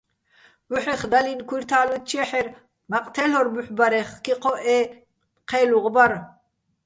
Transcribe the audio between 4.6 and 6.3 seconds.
ე ჴე́ლუღ ბარ.